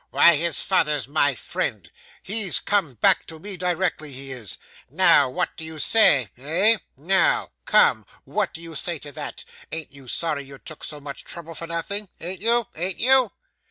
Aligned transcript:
Why, 0.09 0.35
his 0.35 0.59
father's 0.63 1.07
my 1.07 1.35
friend; 1.35 1.91
he's 2.23 2.57
to 2.57 2.63
come 2.63 2.95
back 2.95 3.27
to 3.27 3.37
me 3.39 3.55
directly, 3.55 4.11
he 4.11 4.31
is. 4.31 4.57
Now, 4.89 5.29
what 5.29 5.55
do 5.55 5.63
you 5.63 5.77
say 5.77 6.29
eh! 6.37 6.77
now 6.97 7.51
come 7.65 8.07
what 8.25 8.51
do 8.51 8.61
you 8.63 8.73
say 8.73 8.97
to 8.97 9.11
that 9.11 9.43
an't 9.71 9.91
you 9.93 10.07
sorry 10.07 10.43
you 10.43 10.57
took 10.57 10.83
so 10.83 10.99
much 10.99 11.23
trouble 11.23 11.53
for 11.53 11.67
nothing? 11.67 12.09
an't 12.19 12.39
you? 12.41 12.67
an't 12.75 12.97
you? 12.97 13.31